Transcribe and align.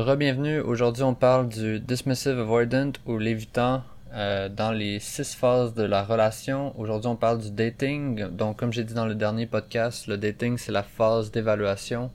Rebienvenue, 0.00 0.60
aujourd'hui 0.60 1.02
on 1.02 1.12
parle 1.12 1.50
du 1.50 1.78
dismissive 1.78 2.38
avoidant 2.38 2.92
ou 3.04 3.18
l'évitant 3.18 3.82
euh, 4.14 4.48
dans 4.48 4.72
les 4.72 4.98
six 4.98 5.34
phases 5.34 5.74
de 5.74 5.82
la 5.82 6.02
relation. 6.02 6.72
Aujourd'hui 6.80 7.08
on 7.08 7.16
parle 7.16 7.38
du 7.38 7.50
dating. 7.50 8.28
Donc 8.30 8.58
comme 8.58 8.72
j'ai 8.72 8.82
dit 8.82 8.94
dans 8.94 9.04
le 9.04 9.14
dernier 9.14 9.44
podcast, 9.44 10.06
le 10.06 10.16
dating 10.16 10.56
c'est 10.56 10.72
la 10.72 10.82
phase 10.82 11.30
d'évaluation 11.30 12.10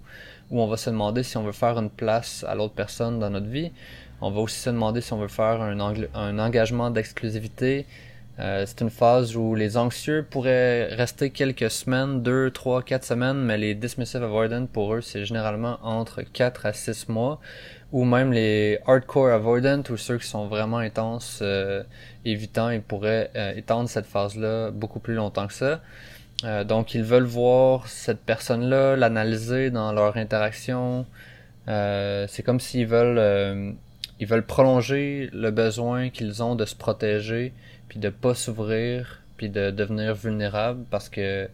où 0.49 0.61
on 0.61 0.67
va 0.67 0.77
se 0.77 0.89
demander 0.89 1.21
si 1.21 1.37
on 1.37 1.43
veut 1.43 1.51
faire 1.51 1.77
une 1.77 1.91
place 1.91 2.43
à 2.47 2.55
l'autre 2.55 2.73
personne 2.73 3.19
dans 3.19 3.29
notre 3.29 3.49
vie. 3.49 3.71
On 4.19 4.31
va 4.31 4.39
aussi 4.39 4.59
se 4.59 4.71
demander 4.71 5.01
si 5.01 5.13
on 5.13 5.19
veut 5.19 5.27
faire 5.27 5.61
un, 5.61 5.79
un 5.79 6.39
engagement 6.39 6.89
d'exclusivité, 6.89 7.85
euh, 8.39 8.65
c'est 8.67 8.81
une 8.81 8.89
phase 8.89 9.37
où 9.37 9.55
les 9.55 9.77
anxieux 9.77 10.25
pourraient 10.29 10.93
rester 10.93 11.29
quelques 11.29 11.71
semaines, 11.71 12.21
deux, 12.21 12.51
trois, 12.51 12.83
quatre 12.83 13.05
semaines, 13.05 13.37
mais 13.37 13.57
les 13.57 13.75
dismissive 13.75 14.23
avoidant 14.23 14.65
pour 14.65 14.93
eux 14.93 15.01
c'est 15.01 15.23
généralement 15.25 15.79
entre 15.83 16.21
4 16.21 16.65
à 16.65 16.73
6 16.73 17.07
mois, 17.07 17.39
ou 17.93 18.03
même 18.03 18.33
les 18.33 18.79
hardcore 18.85 19.29
avoidant 19.29 19.81
ou 19.89 19.95
ceux 19.95 20.17
qui 20.17 20.27
sont 20.27 20.47
vraiment 20.47 20.79
intenses, 20.79 21.39
euh, 21.41 21.83
évitants, 22.25 22.69
ils 22.71 22.81
pourraient 22.81 23.31
euh, 23.37 23.53
étendre 23.55 23.87
cette 23.87 24.05
phase-là 24.05 24.71
beaucoup 24.71 24.99
plus 24.99 25.15
longtemps 25.15 25.47
que 25.47 25.53
ça. 25.53 25.81
donc 26.65 26.93
ils 26.93 27.03
veulent 27.03 27.23
voir 27.23 27.87
cette 27.87 28.19
personne-là, 28.19 28.97
l'analyser 28.97 29.71
dans 29.71 29.93
leur 29.93 30.17
interaction. 30.17 31.05
c'est 31.67 32.43
comme 32.45 32.59
s'ils 32.59 32.87
veulent 32.87 33.77
ils 34.19 34.27
veulent 34.27 34.45
prolonger 34.45 35.29
le 35.33 35.51
besoin 35.51 36.09
qu'ils 36.09 36.41
ont 36.43 36.55
de 36.55 36.65
se 36.65 36.75
protéger 36.75 37.53
puis 37.87 37.99
de 37.99 38.09
pas 38.09 38.33
s'ouvrir, 38.33 39.21
puis 39.37 39.49
de 39.49 39.71
devenir 39.71 40.15
vulnérable 40.15 40.85
parce 40.89 41.09
que 41.09 41.49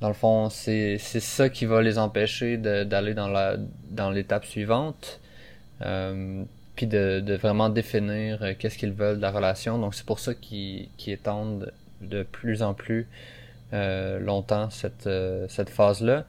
dans 0.00 0.08
le 0.08 0.14
fond, 0.14 0.48
c'est 0.48 0.98
ça 0.98 1.48
qui 1.48 1.66
va 1.66 1.82
les 1.82 1.98
empêcher 1.98 2.56
d'aller 2.56 3.14
dans 3.14 3.28
la 3.28 3.56
dans 3.90 4.10
l'étape 4.10 4.44
suivante. 4.44 5.20
Euh, 5.82 6.44
puis 6.78 6.86
de, 6.86 7.18
de, 7.18 7.34
vraiment 7.34 7.70
définir 7.70 8.40
euh, 8.40 8.52
qu'est-ce 8.56 8.78
qu'ils 8.78 8.92
veulent 8.92 9.16
de 9.16 9.22
la 9.22 9.32
relation. 9.32 9.78
Donc 9.78 9.96
c'est 9.96 10.06
pour 10.06 10.20
ça 10.20 10.32
qu'ils 10.32 10.88
étendent 11.08 11.72
de 12.00 12.22
plus 12.22 12.62
en 12.62 12.72
plus 12.72 13.08
euh, 13.72 14.20
longtemps 14.20 14.70
cette, 14.70 15.08
euh, 15.08 15.46
cette 15.48 15.70
phase-là. 15.70 16.24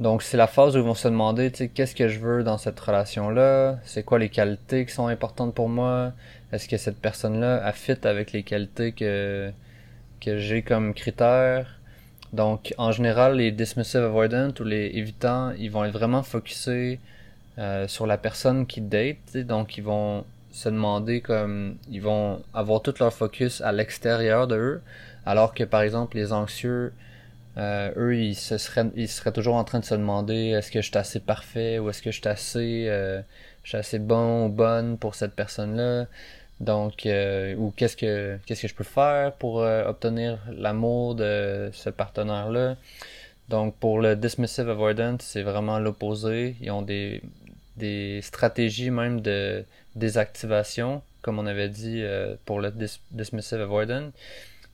Donc 0.00 0.22
c'est 0.22 0.38
la 0.38 0.46
phase 0.46 0.76
où 0.76 0.78
ils 0.78 0.84
vont 0.84 0.94
se 0.94 1.08
demander, 1.08 1.50
tu 1.50 1.58
sais, 1.58 1.68
qu'est-ce 1.68 1.94
que 1.94 2.08
je 2.08 2.18
veux 2.18 2.42
dans 2.42 2.56
cette 2.56 2.80
relation-là, 2.80 3.78
c'est 3.84 4.02
quoi 4.02 4.18
les 4.18 4.30
qualités 4.30 4.86
qui 4.86 4.92
sont 4.92 5.08
importantes 5.08 5.54
pour 5.54 5.68
moi, 5.68 6.12
est-ce 6.52 6.68
que 6.68 6.78
cette 6.78 6.98
personne-là 6.98 7.62
a 7.64 7.72
fit 7.72 7.98
avec 8.04 8.32
les 8.32 8.42
qualités 8.42 8.92
que, 8.92 9.52
que 10.20 10.38
j'ai 10.38 10.62
comme 10.62 10.94
critères? 10.94 11.78
Donc, 12.32 12.74
en 12.78 12.92
général, 12.92 13.36
les 13.36 13.50
dismissive 13.52 14.02
avoidant 14.02 14.50
ou 14.58 14.64
les 14.64 14.86
évitants, 14.94 15.52
ils 15.58 15.70
vont 15.70 15.84
être 15.84 15.92
vraiment 15.92 16.22
focusés 16.22 16.98
euh, 17.58 17.86
sur 17.88 18.06
la 18.06 18.16
personne 18.16 18.66
qui 18.66 18.80
date. 18.80 19.36
Donc, 19.36 19.76
ils 19.76 19.84
vont 19.84 20.24
se 20.52 20.68
demander 20.68 21.20
comme 21.20 21.76
ils 21.90 22.02
vont 22.02 22.42
avoir 22.54 22.82
tout 22.82 22.94
leur 23.00 23.12
focus 23.12 23.60
à 23.60 23.72
l'extérieur 23.72 24.46
de 24.46 24.56
eux, 24.56 24.82
alors 25.26 25.54
que 25.54 25.64
par 25.64 25.82
exemple 25.82 26.16
les 26.16 26.32
anxieux, 26.32 26.92
euh, 27.60 27.92
eux, 27.96 28.16
ils 28.16 28.34
se 28.34 28.56
seraient, 28.58 28.90
toujours 29.34 29.56
en 29.56 29.64
train 29.64 29.80
de 29.80 29.84
se 29.84 29.94
demander 29.94 30.48
est-ce 30.50 30.70
que 30.70 30.80
je 30.80 30.86
suis 30.88 30.96
assez 30.96 31.20
parfait 31.20 31.78
ou 31.78 31.90
est-ce 31.90 32.00
que 32.02 32.10
je 32.10 32.18
suis 32.20 32.28
assez, 32.28 32.86
euh, 32.88 33.20
assez 33.72 33.98
bon 33.98 34.46
ou 34.46 34.48
bonne 34.48 34.96
pour 34.98 35.14
cette 35.14 35.34
personne-là? 35.34 36.06
Donc, 36.60 37.06
euh, 37.06 37.54
ou 37.56 37.72
qu'est-ce 37.76 37.96
que 37.96 38.38
qu'est-ce 38.46 38.62
que 38.62 38.68
je 38.68 38.74
peux 38.74 38.84
faire 38.84 39.32
pour 39.34 39.56
obtenir 39.56 40.38
l'amour 40.50 41.14
de 41.14 41.70
ce 41.72 41.90
partenaire-là? 41.90 42.76
Donc, 43.48 43.76
pour 43.76 44.00
le 44.00 44.16
dismissive 44.16 44.70
avoidant, 44.70 45.16
c'est 45.20 45.42
vraiment 45.42 45.78
l'opposé. 45.78 46.56
Ils 46.62 46.70
ont 46.70 46.82
des, 46.82 47.22
des 47.76 48.20
stratégies 48.22 48.90
même 48.90 49.20
de 49.20 49.64
désactivation, 49.96 51.02
comme 51.22 51.38
on 51.38 51.46
avait 51.46 51.68
dit 51.68 52.02
pour 52.46 52.60
le 52.60 52.72
dismissive 53.10 53.60
avoidant, 53.60 54.10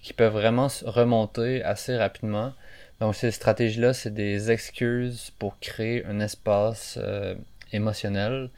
qui 0.07 0.13
peuvent 0.13 0.35
vraiment 0.35 0.69
remonter 0.85 1.65
assez 1.65 1.97
rapidement. 1.97 2.53
Donc, 3.01 3.17
ces 3.17 3.33
stratégies-là, 3.33 3.93
c'est 3.93 4.15
des 4.15 4.53
excuses 4.53 5.33
pour 5.41 5.59
créer 5.59 6.05
un 6.05 6.21
espace 6.21 6.97
émotionnel 7.73 8.51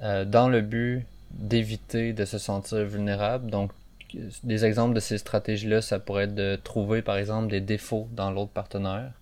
dans 0.00 0.48
le 0.48 0.62
but 0.62 1.04
d'éviter 1.30 2.14
de 2.14 2.24
se 2.24 2.38
sentir 2.38 2.86
vulnérable. 2.86 3.50
Donc, 3.50 3.70
des 4.44 4.64
exemples 4.64 4.94
de 4.94 5.00
ces 5.00 5.18
stratégies-là, 5.18 5.82
ça 5.82 5.98
pourrait 5.98 6.24
être 6.24 6.34
de 6.34 6.56
trouver, 6.56 7.02
par 7.02 7.18
exemple, 7.18 7.50
des 7.50 7.60
défauts 7.60 8.08
dans 8.12 8.30
l'autre 8.30 8.52
partenaire. 8.52 9.12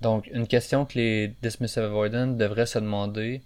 Donc, 0.00 0.28
une 0.32 0.48
question 0.48 0.84
que 0.84 0.98
les 0.98 1.32
dismissive 1.42 1.84
avoidants 1.84 2.26
devraient 2.26 2.66
se 2.66 2.80
demander 2.80 3.40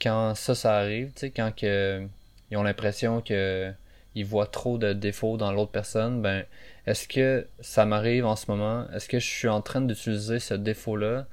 quand 0.00 0.34
ça, 0.34 0.54
ça 0.54 0.78
arrive, 0.78 1.08
tu 1.08 1.20
sais, 1.20 1.30
quand 1.30 1.52
ils 1.60 2.56
ont 2.56 2.62
l'impression 2.62 3.20
que 3.20 3.70
ils 4.14 4.24
voient 4.24 4.46
trop 4.46 4.78
de 4.78 4.92
défauts 4.92 5.36
dans 5.36 5.52
l'autre 5.52 5.72
personne, 5.72 6.22
ben, 6.22 6.44
est-ce 6.86 7.08
que 7.08 7.46
ça 7.60 7.84
m'arrive 7.84 8.26
en 8.26 8.36
ce 8.36 8.50
moment? 8.50 8.86
Est-ce 8.94 9.08
que 9.08 9.18
je 9.18 9.26
suis 9.26 9.48
en 9.48 9.60
train 9.60 9.80
d'utiliser 9.80 10.38
ce 10.38 10.54
défaut-là 10.54 11.26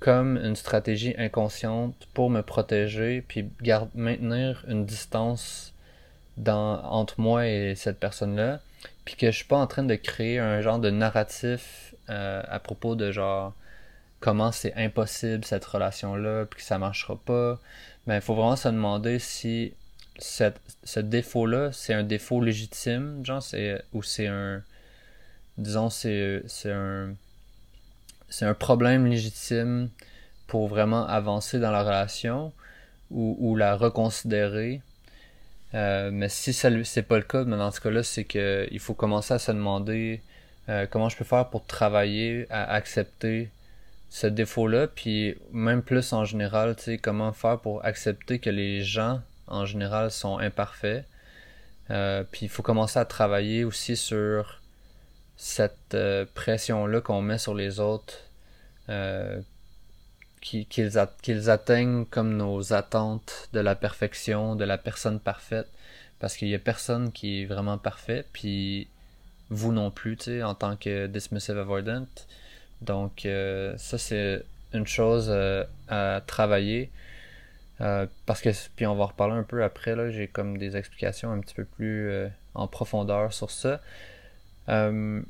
comme 0.00 0.36
une 0.38 0.56
stratégie 0.56 1.14
inconsciente 1.18 1.94
pour 2.14 2.30
me 2.30 2.42
protéger 2.42 3.22
puis 3.26 3.48
maintenir 3.94 4.64
une 4.68 4.86
distance 4.86 5.74
dans, 6.36 6.82
entre 6.84 7.20
moi 7.20 7.46
et 7.46 7.74
cette 7.74 7.98
personne-là? 7.98 8.60
Puis 9.04 9.16
que 9.16 9.30
je 9.30 9.36
suis 9.36 9.46
pas 9.46 9.58
en 9.58 9.66
train 9.66 9.82
de 9.82 9.94
créer 9.94 10.38
un 10.38 10.60
genre 10.60 10.78
de 10.78 10.90
narratif 10.90 11.94
euh, 12.08 12.42
à 12.48 12.58
propos 12.58 12.96
de 12.96 13.12
genre 13.12 13.54
comment 14.20 14.52
c'est 14.52 14.74
impossible 14.74 15.44
cette 15.44 15.64
relation-là 15.64 16.44
puis 16.44 16.58
que 16.58 16.66
ça 16.66 16.78
marchera 16.78 17.16
pas 17.16 17.58
mais 18.06 18.16
il 18.16 18.20
faut 18.20 18.34
vraiment 18.34 18.56
se 18.56 18.68
demander 18.68 19.18
si 19.18 19.72
cette, 20.20 20.60
ce 20.84 21.00
défaut-là 21.00 21.72
c'est 21.72 21.94
un 21.94 22.04
défaut 22.04 22.40
légitime 22.40 23.24
genre 23.24 23.42
c'est 23.42 23.82
ou 23.92 24.02
c'est 24.02 24.28
un 24.28 24.62
disons 25.58 25.90
c'est 25.90 26.42
c'est 26.46 26.72
un 26.72 27.14
c'est 28.28 28.44
un 28.46 28.54
problème 28.54 29.06
légitime 29.06 29.90
pour 30.46 30.68
vraiment 30.68 31.06
avancer 31.06 31.58
dans 31.58 31.70
la 31.70 31.82
relation 31.82 32.52
ou, 33.10 33.36
ou 33.38 33.56
la 33.56 33.76
reconsidérer. 33.76 34.82
Euh, 35.74 36.10
mais 36.12 36.28
si 36.28 36.52
ça 36.52 36.70
c'est 36.84 37.02
pas 37.02 37.16
le 37.18 37.22
cas, 37.22 37.44
mais 37.44 37.56
dans 37.56 37.70
ce 37.70 37.80
cas-là, 37.80 38.02
c'est 38.02 38.24
que 38.24 38.66
il 38.70 38.80
faut 38.80 38.94
commencer 38.94 39.34
à 39.34 39.38
se 39.38 39.52
demander 39.52 40.22
euh, 40.68 40.86
comment 40.90 41.08
je 41.08 41.16
peux 41.16 41.24
faire 41.24 41.48
pour 41.50 41.64
travailler 41.66 42.46
à 42.50 42.72
accepter 42.72 43.50
ce 44.10 44.26
défaut-là, 44.26 44.88
puis 44.88 45.36
même 45.52 45.82
plus 45.82 46.12
en 46.12 46.24
général, 46.24 46.74
tu 46.76 46.82
sais, 46.84 46.98
comment 46.98 47.32
faire 47.32 47.60
pour 47.60 47.84
accepter 47.84 48.40
que 48.40 48.50
les 48.50 48.82
gens 48.82 49.20
en 49.50 49.66
général 49.66 50.10
sont 50.10 50.38
imparfaits. 50.38 51.04
Euh, 51.90 52.22
puis 52.30 52.46
il 52.46 52.48
faut 52.48 52.62
commencer 52.62 52.98
à 52.98 53.04
travailler 53.04 53.64
aussi 53.64 53.96
sur 53.96 54.60
cette 55.36 55.94
euh, 55.94 56.24
pression-là 56.34 57.00
qu'on 57.00 57.20
met 57.20 57.38
sur 57.38 57.54
les 57.54 57.80
autres, 57.80 58.14
euh, 58.88 59.40
qu'ils 60.40 60.98
atteignent 61.50 62.06
comme 62.06 62.36
nos 62.36 62.72
attentes 62.72 63.48
de 63.52 63.60
la 63.60 63.74
perfection, 63.74 64.54
de 64.56 64.64
la 64.64 64.78
personne 64.78 65.18
parfaite, 65.18 65.68
parce 66.20 66.36
qu'il 66.36 66.48
y 66.48 66.54
a 66.54 66.58
personne 66.58 67.12
qui 67.12 67.42
est 67.42 67.46
vraiment 67.46 67.78
parfait, 67.78 68.24
puis 68.32 68.88
vous 69.50 69.72
non 69.72 69.90
plus, 69.90 70.16
tu 70.16 70.24
sais, 70.24 70.42
en 70.42 70.54
tant 70.54 70.76
que 70.76 71.06
dismissive 71.06 71.58
avoidant. 71.58 72.06
Donc 72.82 73.26
ça 73.76 73.98
c'est 73.98 74.42
une 74.72 74.86
chose 74.86 75.30
à 75.88 76.20
travailler. 76.26 76.90
Parce 78.26 78.42
que 78.42 78.50
puis 78.76 78.86
on 78.86 78.94
va 78.94 79.04
en 79.04 79.06
reparler 79.06 79.34
un 79.34 79.42
peu 79.42 79.64
après 79.64 79.96
là 79.96 80.10
j'ai 80.10 80.28
comme 80.28 80.58
des 80.58 80.76
explications 80.76 81.32
un 81.32 81.40
petit 81.40 81.54
peu 81.54 81.64
plus 81.64 82.10
en 82.54 82.66
profondeur 82.66 83.32
sur 83.32 83.50
ça 83.50 83.80
euh, 84.68 85.22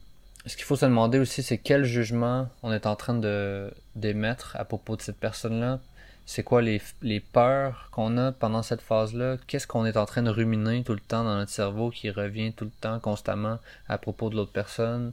ce 0.47 0.57
qu'il 0.57 0.65
faut 0.65 0.77
se 0.77 0.87
demander 0.87 1.19
aussi, 1.19 1.43
c'est 1.43 1.59
quel 1.59 1.85
jugement 1.85 2.49
on 2.63 2.73
est 2.73 2.87
en 2.87 2.97
train 2.97 3.15
de 3.15 3.73
d'émettre 3.95 4.57
à 4.57 4.65
propos 4.65 4.97
de 4.97 5.03
cette 5.03 5.19
personne-là. 5.19 5.81
C'est 6.27 6.45
quoi 6.45 6.63
les, 6.63 6.81
les 7.03 7.21
peurs 7.21 7.89
qu'on 7.91 8.17
a 8.17 8.33
pendant 8.33 8.63
cette 8.63 8.83
phase-là? 8.83 9.37
Qu'est-ce 9.49 9.67
qu'on 9.67 9.85
est 9.85 9.97
en 9.97 10.07
train 10.07 10.23
de 10.23 10.31
ruminer 10.31 10.85
tout 10.85 10.93
le 10.93 11.01
temps 11.01 11.25
dans 11.25 11.35
notre 11.37 11.51
cerveau 11.51 11.91
qui 11.91 12.11
revient 12.11 12.53
tout 12.53 12.67
le 12.67 12.71
temps 12.81 13.01
constamment 13.01 13.59
à 13.89 13.99
propos 13.99 14.31
de 14.31 14.37
l'autre 14.37 14.53
personne? 14.53 15.13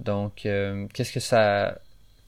Donc, 0.00 0.46
euh, 0.46 0.86
qu'est-ce 0.94 1.12
que 1.12 1.20
ça, 1.20 1.78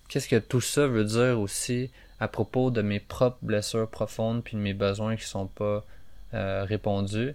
qu'est-ce 0.09 0.29
que 0.29 0.37
tout 0.37 0.61
ça 0.61 0.87
veut 0.87 1.05
dire 1.05 1.39
aussi 1.41 1.91
à 2.25 2.29
propos 2.29 2.71
de 2.71 2.83
mes 2.83 3.01
propres 3.01 3.39
blessures 3.43 3.89
profondes 3.89 4.43
puis 4.43 4.57
de 4.57 4.63
mes 4.63 4.75
besoins 4.75 5.17
qui 5.17 5.27
sont 5.27 5.47
pas 5.47 5.85
euh, 6.33 6.65
répondus? 6.65 7.35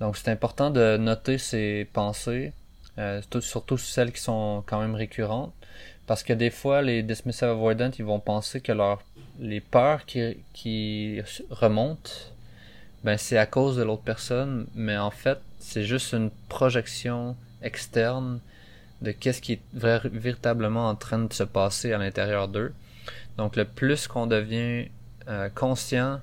Donc, 0.00 0.16
c'est 0.16 0.30
important 0.30 0.70
de 0.70 0.96
noter 0.96 1.38
ces 1.38 1.88
pensées, 1.92 2.52
euh, 2.98 3.22
surtout 3.40 3.78
celles 3.78 4.12
qui 4.12 4.20
sont 4.20 4.62
quand 4.66 4.80
même 4.80 4.94
récurrentes. 4.94 5.54
Parce 6.06 6.22
que 6.22 6.32
des 6.32 6.50
fois, 6.50 6.82
les 6.82 7.02
dismissive 7.02 7.48
avoidants, 7.48 7.90
ils 7.98 8.04
vont 8.04 8.20
penser 8.20 8.60
que 8.60 8.72
leur, 8.72 9.02
les 9.38 9.60
peurs 9.60 10.04
qui, 10.04 10.36
qui 10.52 11.20
remontent, 11.50 12.10
ben, 13.04 13.16
c'est 13.16 13.38
à 13.38 13.46
cause 13.46 13.76
de 13.76 13.82
l'autre 13.82 14.02
personne, 14.02 14.66
mais 14.74 14.96
en 14.96 15.10
fait, 15.10 15.38
c'est 15.58 15.84
juste 15.84 16.12
une 16.12 16.30
projection 16.48 17.36
externe 17.62 18.40
de 19.00 19.10
qu'est-ce 19.12 19.40
qui 19.40 19.54
est 19.54 19.62
véritablement 19.72 20.88
en 20.88 20.94
train 20.94 21.18
de 21.18 21.32
se 21.32 21.42
passer 21.44 21.92
à 21.92 21.98
l'intérieur 21.98 22.48
d'eux. 22.48 22.72
Donc, 23.38 23.56
le 23.56 23.64
plus 23.64 24.06
qu'on 24.08 24.26
devient 24.26 24.88
euh, 25.28 25.48
conscient 25.54 26.20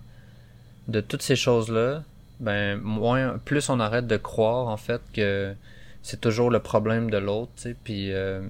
de 0.89 0.99
toutes 0.99 1.21
ces 1.21 1.37
choses-là, 1.37 2.03
ben 2.41 2.77
moins 2.81 3.37
plus 3.37 3.69
on 3.69 3.79
arrête 3.79 4.07
de 4.07 4.17
croire 4.17 4.67
en 4.67 4.77
fait 4.77 5.01
que 5.13 5.53
c'est 6.01 6.19
toujours 6.19 6.49
le 6.49 6.59
problème 6.59 7.09
de 7.09 7.17
l'autre, 7.17 7.51
puis 7.83 8.11
euh, 8.11 8.41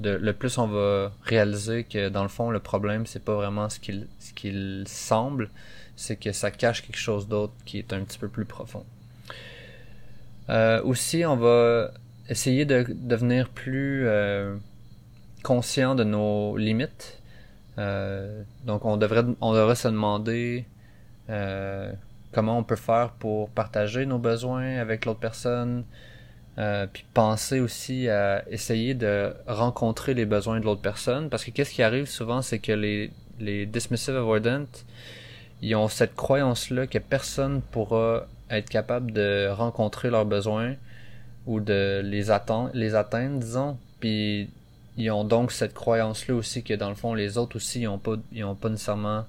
le 0.00 0.32
plus 0.32 0.58
on 0.58 0.68
va 0.68 1.12
réaliser 1.22 1.84
que 1.84 2.08
dans 2.10 2.22
le 2.22 2.28
fond 2.28 2.50
le 2.50 2.60
problème 2.60 3.06
c'est 3.06 3.24
pas 3.24 3.34
vraiment 3.34 3.68
ce 3.68 3.80
qu'il 3.80 4.84
semble, 4.86 5.50
c'est 5.96 6.16
que 6.16 6.30
ça 6.30 6.50
cache 6.52 6.82
quelque 6.82 6.98
chose 6.98 7.26
d'autre 7.26 7.54
qui 7.64 7.78
est 7.78 7.92
un 7.92 8.02
petit 8.02 8.18
peu 8.18 8.28
plus 8.28 8.44
profond. 8.44 8.84
Euh, 10.50 10.80
aussi, 10.82 11.24
on 11.26 11.36
va 11.36 11.90
essayer 12.28 12.64
de 12.64 12.86
devenir 12.88 13.48
plus 13.48 14.06
conscient 15.42 15.94
de 15.94 16.04
nos 16.04 16.56
limites. 16.56 17.17
Euh, 17.78 18.42
donc, 18.64 18.84
on 18.84 18.96
devrait, 18.96 19.24
on 19.40 19.52
devrait 19.52 19.76
se 19.76 19.88
demander 19.88 20.66
euh, 21.30 21.92
comment 22.32 22.58
on 22.58 22.64
peut 22.64 22.76
faire 22.76 23.12
pour 23.12 23.50
partager 23.50 24.04
nos 24.06 24.18
besoins 24.18 24.78
avec 24.78 25.04
l'autre 25.04 25.20
personne. 25.20 25.84
Euh, 26.58 26.88
puis 26.92 27.04
penser 27.14 27.60
aussi 27.60 28.08
à 28.08 28.42
essayer 28.48 28.94
de 28.94 29.32
rencontrer 29.46 30.12
les 30.14 30.26
besoins 30.26 30.58
de 30.58 30.64
l'autre 30.64 30.82
personne. 30.82 31.30
Parce 31.30 31.44
que 31.44 31.52
qu'est-ce 31.52 31.72
qui 31.72 31.82
arrive 31.82 32.06
souvent, 32.06 32.42
c'est 32.42 32.58
que 32.58 32.72
les, 32.72 33.12
les 33.38 33.64
dismissive 33.64 34.16
avoidant, 34.16 34.64
ils 35.62 35.76
ont 35.76 35.88
cette 35.88 36.16
croyance-là 36.16 36.88
que 36.88 36.98
personne 36.98 37.62
pourra 37.62 38.26
être 38.50 38.68
capable 38.68 39.12
de 39.12 39.48
rencontrer 39.50 40.10
leurs 40.10 40.24
besoins 40.24 40.74
ou 41.46 41.60
de 41.60 42.00
les 42.04 42.30
atteindre, 42.30 42.70
les 42.74 42.96
atteindre 42.96 43.38
disons. 43.38 43.78
Puis 44.00 44.50
ils 44.98 45.10
ont 45.12 45.24
donc 45.24 45.52
cette 45.52 45.74
croyance-là 45.74 46.34
aussi 46.34 46.64
que 46.64 46.74
dans 46.74 46.88
le 46.88 46.96
fond, 46.96 47.14
les 47.14 47.38
autres 47.38 47.56
aussi, 47.56 47.82
ils 47.82 47.86
ont 47.86 47.98
pas, 47.98 48.16
nécessairement 48.68 49.24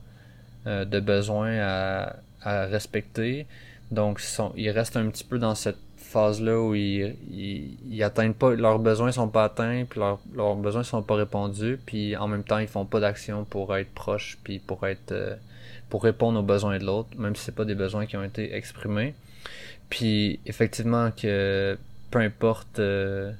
euh, 0.66 0.83
de 0.83 1.00
besoin 1.00 1.60
à, 1.60 2.16
respecter. 2.42 3.45
Donc, 3.92 4.21
ils, 4.56 4.71
restent 4.71 4.98
un 4.98 5.07
petit 5.10 5.24
peu 5.24 5.38
dans 5.38 5.56
cette 5.56 5.77
phase-là 5.98 6.60
où 6.60 6.74
ils, 6.74 7.16
ils, 7.31 8.33
pas, 8.33 8.56
leurs 8.56 8.80
besoins 8.80 9.12
sont 9.12 9.27
pas 9.27 9.44
atteints, 9.44 9.86
puis 9.88 10.00
leurs, 10.00 10.56
besoins 10.56 10.83
sont 10.83 11.04
pas 11.04 11.16
répondus, 11.16 11.80
puis 11.86 12.15
en 12.15 12.27
même 12.27 12.44
temps, 12.44 12.57
ils 12.57 12.68
font 12.68 12.86
pas 12.86 13.00
d'action 13.00 13.45
pour 13.45 13.75
être 13.75 13.94
proches, 13.94 14.39
puis 14.44 14.57
pour 14.57 14.88
être, 14.88 15.12
euh, 15.12 15.36
pour 15.89 16.04
répondre 16.04 16.39
aux 16.39 16.44
besoins 16.44 16.80
de 16.80 16.86
l'autre, 16.86 17.10
même 17.18 17.36
si 17.36 17.44
c'est 17.44 17.56
pas 17.56 17.65
des 17.65 17.75
besoins 17.75 18.07
qui 18.07 18.18
ont 18.18 18.24
été 18.24 18.56
exprimés. 18.56 19.13
Puis, 19.89 20.39
effectivement, 20.48 21.12
que 21.12 21.77
peu 22.10 22.19
importe 22.19 22.80
euh, 22.80 23.31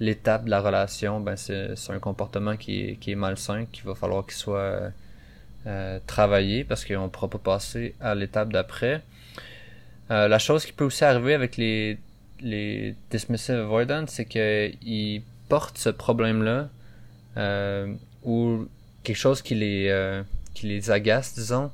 l'étape 0.00 0.44
de 0.44 0.50
la 0.50 0.60
relation, 0.60 1.20
ben 1.20 1.36
c'est 1.36 1.74
un 1.88 1.98
comportement 1.98 2.56
qui 2.56 2.82
est, 2.82 2.96
qui 2.96 3.12
est 3.12 3.16
malsain, 3.16 3.66
qu'il 3.66 3.84
va 3.84 3.94
falloir 3.94 4.24
qu'il 4.24 4.34
soit 4.34 4.92
euh, 5.66 5.98
travaillé 6.06 6.64
parce 6.64 6.84
qu'on 6.84 7.04
ne 7.04 7.08
pourra 7.08 7.28
pas 7.28 7.38
passer 7.38 7.94
à 8.00 8.14
l'étape 8.14 8.52
d'après. 8.52 9.02
Euh, 10.10 10.28
la 10.28 10.38
chose 10.38 10.64
qui 10.64 10.72
peut 10.72 10.84
aussi 10.84 11.04
arriver 11.04 11.34
avec 11.34 11.56
les, 11.56 11.98
les 12.40 12.94
dismissive 13.10 13.56
avoidance, 13.56 14.10
c'est 14.10 14.24
qu'ils 14.24 15.22
portent 15.48 15.78
ce 15.78 15.90
problème-là 15.90 16.68
euh, 17.36 17.92
ou 18.24 18.68
quelque 19.02 19.16
chose 19.16 19.42
qui 19.42 19.56
les, 19.56 20.22
qui 20.54 20.68
les 20.68 20.90
agace, 20.90 21.34
disons, 21.34 21.70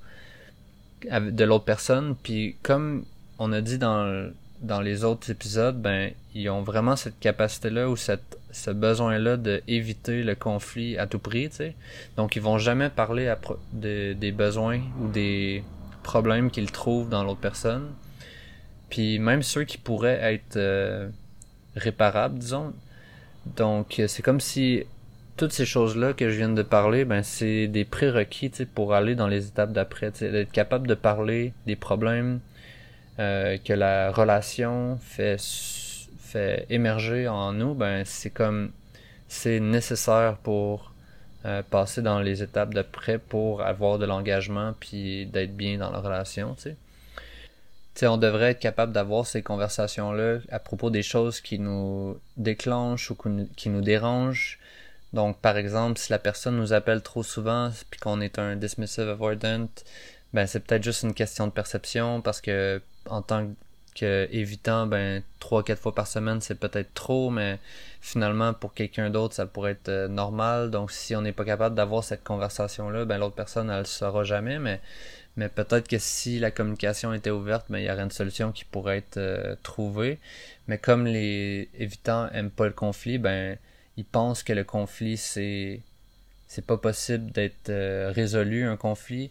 de 1.10 1.44
l'autre 1.44 1.64
personne. 1.64 2.16
Puis 2.22 2.56
comme 2.62 3.04
on 3.38 3.52
a 3.52 3.60
dit 3.60 3.78
dans 3.78 4.32
dans 4.64 4.80
les 4.80 5.04
autres 5.04 5.30
épisodes, 5.30 5.80
ben 5.80 6.10
ils 6.34 6.48
ont 6.48 6.62
vraiment 6.62 6.96
cette 6.96 7.18
capacité-là 7.20 7.88
ou 7.88 7.96
cette 7.96 8.38
ce 8.50 8.70
besoin-là 8.70 9.36
d'éviter 9.36 10.22
le 10.22 10.36
conflit 10.36 10.96
à 10.96 11.06
tout 11.08 11.18
prix, 11.18 11.50
tu 11.50 11.56
sais. 11.56 11.74
Donc 12.16 12.36
ils 12.36 12.42
vont 12.42 12.56
jamais 12.56 12.88
parler 12.88 13.32
de, 13.72 14.12
des 14.12 14.30
besoins 14.30 14.80
ou 15.00 15.08
des 15.08 15.64
problèmes 16.04 16.50
qu'ils 16.50 16.70
trouvent 16.70 17.08
dans 17.08 17.24
l'autre 17.24 17.40
personne. 17.40 17.90
Puis 18.90 19.18
même 19.18 19.42
ceux 19.42 19.64
qui 19.64 19.76
pourraient 19.76 20.34
être 20.34 20.56
euh, 20.56 21.08
réparables, 21.74 22.38
disons. 22.38 22.72
Donc 23.56 24.00
c'est 24.06 24.22
comme 24.22 24.40
si 24.40 24.84
toutes 25.36 25.52
ces 25.52 25.66
choses-là 25.66 26.12
que 26.12 26.30
je 26.30 26.36
viens 26.36 26.48
de 26.48 26.62
parler, 26.62 27.04
ben 27.04 27.24
c'est 27.24 27.66
des 27.66 27.84
prérequis 27.84 28.52
pour 28.72 28.94
aller 28.94 29.16
dans 29.16 29.26
les 29.26 29.48
étapes 29.48 29.72
d'après. 29.72 30.12
D'être 30.12 30.52
capable 30.52 30.86
de 30.86 30.94
parler 30.94 31.52
des 31.66 31.74
problèmes 31.74 32.38
euh, 33.18 33.58
que 33.58 33.72
la 33.72 34.10
relation 34.10 34.98
fait 34.98 35.38
émerger 36.68 37.28
en 37.28 37.52
nous, 37.52 37.74
ben 37.74 38.04
c'est 38.04 38.30
comme 38.30 38.72
c'est 39.28 39.60
nécessaire 39.60 40.36
pour 40.38 40.92
euh, 41.46 41.62
passer 41.62 42.02
dans 42.02 42.20
les 42.20 42.42
étapes 42.42 42.74
d'après 42.74 43.18
pour 43.18 43.62
avoir 43.62 43.98
de 43.98 44.06
l'engagement 44.06 44.74
puis 44.80 45.26
d'être 45.26 45.56
bien 45.56 45.78
dans 45.78 45.90
la 45.90 46.00
relation, 46.00 46.54
tu 46.54 46.74
sais, 47.94 48.06
on 48.06 48.16
devrait 48.16 48.52
être 48.52 48.60
capable 48.60 48.92
d'avoir 48.92 49.26
ces 49.26 49.42
conversations-là 49.42 50.38
à 50.50 50.58
propos 50.58 50.90
des 50.90 51.02
choses 51.02 51.40
qui 51.40 51.58
nous 51.58 52.18
déclenchent 52.36 53.10
ou 53.10 53.16
qui 53.56 53.68
nous 53.68 53.80
dérangent. 53.80 54.58
Donc, 55.12 55.38
par 55.38 55.56
exemple, 55.56 55.98
si 56.00 56.10
la 56.10 56.18
personne 56.18 56.56
nous 56.56 56.72
appelle 56.72 57.02
trop 57.02 57.22
souvent 57.22 57.70
puis 57.90 58.00
qu'on 58.00 58.20
est 58.20 58.38
un 58.40 58.56
dismissive 58.56 59.08
avoidant, 59.08 59.68
ben 60.32 60.46
c'est 60.46 60.60
peut-être 60.60 60.82
juste 60.82 61.04
une 61.04 61.14
question 61.14 61.46
de 61.46 61.52
perception 61.52 62.20
parce 62.20 62.40
que 62.40 62.82
en 63.08 63.22
tant 63.22 63.48
que 63.94 64.28
évitant 64.32 64.86
ben 64.86 65.22
trois 65.38 65.62
quatre 65.62 65.80
fois 65.80 65.94
par 65.94 66.06
semaine 66.08 66.40
c'est 66.40 66.56
peut-être 66.56 66.92
trop 66.94 67.30
mais 67.30 67.60
finalement 68.00 68.52
pour 68.52 68.74
quelqu'un 68.74 69.08
d'autre 69.08 69.34
ça 69.34 69.46
pourrait 69.46 69.72
être 69.72 69.88
euh, 69.88 70.08
normal. 70.08 70.70
Donc 70.70 70.90
si 70.90 71.14
on 71.14 71.22
n'est 71.22 71.32
pas 71.32 71.44
capable 71.44 71.76
d'avoir 71.76 72.02
cette 72.02 72.24
conversation 72.24 72.90
là 72.90 73.04
ben 73.04 73.18
l'autre 73.18 73.36
personne 73.36 73.70
elle 73.70 73.80
le 73.80 73.84
saura 73.84 74.24
jamais. 74.24 74.58
Mais 74.58 74.80
mais 75.36 75.48
peut-être 75.48 75.88
que 75.88 75.98
si 75.98 76.38
la 76.38 76.50
communication 76.50 77.12
était 77.14 77.30
ouverte 77.30 77.66
ben 77.70 77.78
il 77.78 77.84
y 77.84 77.90
aurait 77.90 78.02
une 78.02 78.10
solution 78.10 78.52
qui 78.52 78.64
pourrait 78.64 78.98
être 78.98 79.16
euh, 79.18 79.54
trouvée. 79.62 80.18
Mais 80.68 80.78
comme 80.78 81.06
les 81.06 81.68
évitants 81.78 82.28
aiment 82.30 82.50
pas 82.50 82.66
le 82.66 82.72
conflit 82.72 83.18
ben 83.18 83.56
ils 83.96 84.04
pensent 84.04 84.42
que 84.42 84.52
le 84.52 84.64
conflit 84.64 85.16
c'est 85.16 85.80
c'est 86.48 86.66
pas 86.66 86.76
possible 86.76 87.30
d'être 87.32 87.70
euh, 87.70 88.12
résolu 88.14 88.64
un 88.64 88.76
conflit 88.76 89.30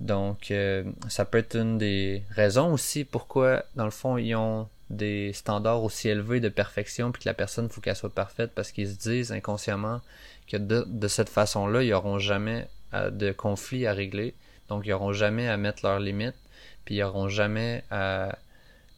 donc, 0.00 0.50
euh, 0.50 0.84
ça 1.08 1.24
peut 1.24 1.38
être 1.38 1.56
une 1.56 1.78
des 1.78 2.22
raisons 2.30 2.72
aussi 2.72 3.04
pourquoi, 3.04 3.64
dans 3.76 3.86
le 3.86 3.90
fond, 3.90 4.18
ils 4.18 4.34
ont 4.34 4.68
des 4.90 5.32
standards 5.32 5.82
aussi 5.82 6.08
élevés 6.08 6.40
de 6.40 6.48
perfection, 6.48 7.12
puis 7.12 7.22
que 7.22 7.28
la 7.28 7.34
personne, 7.34 7.68
faut 7.68 7.80
qu'elle 7.80 7.96
soit 7.96 8.14
parfaite, 8.14 8.52
parce 8.54 8.72
qu'ils 8.72 8.90
se 8.90 8.96
disent 8.96 9.32
inconsciemment 9.32 10.00
que 10.48 10.58
de, 10.58 11.08
cette 11.08 11.28
façon-là, 11.28 11.82
ils 11.82 11.90
n'auront 11.90 12.18
jamais 12.18 12.68
euh, 12.94 13.10
de 13.10 13.32
conflit 13.32 13.86
à 13.86 13.92
régler. 13.92 14.34
Donc, 14.68 14.84
ils 14.86 14.90
n'auront 14.90 15.12
jamais 15.12 15.48
à 15.48 15.56
mettre 15.56 15.84
leurs 15.84 15.98
limites, 15.98 16.36
puis 16.84 16.96
ils 16.96 17.00
n'auront 17.00 17.28
jamais 17.28 17.82
à 17.90 18.38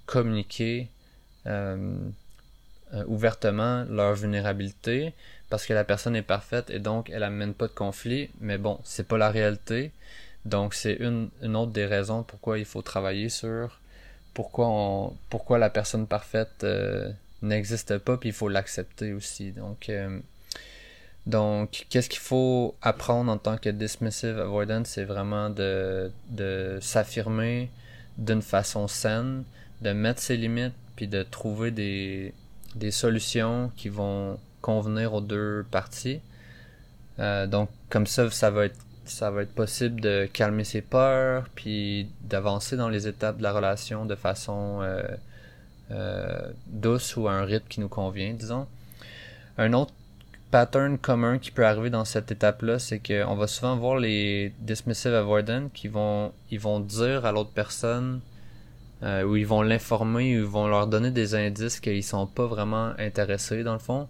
communiquer 0.06 0.88
euh, 1.46 1.96
ouvertement 3.06 3.84
leur 3.88 4.14
vulnérabilité, 4.14 5.14
parce 5.48 5.64
que 5.64 5.72
la 5.72 5.84
personne 5.84 6.16
est 6.16 6.22
parfaite 6.22 6.70
et 6.70 6.78
donc 6.78 7.08
elle 7.10 7.22
amène 7.22 7.54
pas 7.54 7.68
de 7.68 7.72
conflit. 7.72 8.30
Mais 8.40 8.58
bon, 8.58 8.80
c'est 8.84 9.06
pas 9.06 9.16
la 9.16 9.30
réalité. 9.30 9.92
Donc 10.48 10.72
c'est 10.74 10.94
une, 10.94 11.30
autre 11.56 11.72
des 11.72 11.84
raisons 11.84 12.22
pourquoi 12.22 12.58
il 12.58 12.64
faut 12.64 12.80
travailler 12.82 13.28
sur 13.28 13.80
pourquoi 14.32 14.66
on 14.68 15.16
pourquoi 15.28 15.58
la 15.58 15.68
personne 15.68 16.06
parfaite 16.06 16.64
euh, 16.64 17.12
n'existe 17.42 17.98
pas 17.98 18.16
puis 18.16 18.30
il 18.30 18.34
faut 18.34 18.48
l'accepter 18.48 19.12
aussi. 19.12 19.52
Donc 19.52 19.90
euh, 19.90 20.18
donc 21.26 21.86
qu'est-ce 21.90 22.08
qu'il 22.08 22.20
faut 22.20 22.74
apprendre 22.80 23.30
en 23.30 23.36
tant 23.36 23.58
que 23.58 23.68
dismissive 23.68 24.38
avoidant, 24.38 24.82
c'est 24.84 25.04
vraiment 25.04 25.50
de 25.50 26.10
de 26.30 26.78
s'affirmer 26.80 27.70
d'une 28.16 28.42
façon 28.42 28.88
saine, 28.88 29.44
de 29.82 29.92
mettre 29.92 30.20
ses 30.20 30.38
limites 30.38 30.74
puis 30.96 31.08
de 31.08 31.22
trouver 31.22 31.70
des 31.70 32.32
des 32.74 32.90
solutions 32.90 33.70
qui 33.76 33.90
vont 33.90 34.38
convenir 34.62 35.12
aux 35.12 35.20
deux 35.20 35.66
parties. 35.70 36.20
Euh, 37.18 37.46
donc 37.46 37.68
comme 37.90 38.06
ça, 38.06 38.30
ça 38.30 38.50
va 38.50 38.66
être 38.66 38.78
ça 39.10 39.30
va 39.30 39.42
être 39.42 39.54
possible 39.54 40.00
de 40.00 40.28
calmer 40.32 40.64
ses 40.64 40.82
peurs, 40.82 41.48
puis 41.54 42.08
d'avancer 42.22 42.76
dans 42.76 42.88
les 42.88 43.06
étapes 43.06 43.38
de 43.38 43.42
la 43.42 43.52
relation 43.52 44.04
de 44.04 44.14
façon 44.14 44.80
euh, 44.82 45.02
euh, 45.90 46.50
douce 46.66 47.16
ou 47.16 47.28
à 47.28 47.32
un 47.32 47.44
rythme 47.44 47.66
qui 47.68 47.80
nous 47.80 47.88
convient, 47.88 48.32
disons. 48.34 48.66
Un 49.56 49.72
autre 49.72 49.92
pattern 50.50 50.98
commun 50.98 51.38
qui 51.38 51.50
peut 51.50 51.66
arriver 51.66 51.90
dans 51.90 52.04
cette 52.04 52.30
étape-là, 52.30 52.78
c'est 52.78 53.00
qu'on 53.00 53.34
va 53.34 53.46
souvent 53.46 53.76
voir 53.76 53.98
les 53.98 54.52
dismissive 54.60 55.14
avoidant 55.14 55.68
qui 55.72 55.88
vont, 55.88 56.32
ils 56.50 56.60
vont 56.60 56.80
dire 56.80 57.26
à 57.26 57.32
l'autre 57.32 57.50
personne 57.54 58.20
euh, 59.02 59.24
ou 59.24 59.36
ils 59.36 59.46
vont 59.46 59.62
l'informer 59.62 60.38
ou 60.38 60.40
ils 60.42 60.46
vont 60.46 60.66
leur 60.66 60.86
donner 60.86 61.10
des 61.10 61.34
indices 61.34 61.80
qu'ils 61.80 62.04
sont 62.04 62.26
pas 62.26 62.46
vraiment 62.46 62.92
intéressés 62.98 63.62
dans 63.62 63.74
le 63.74 63.78
fond, 63.78 64.08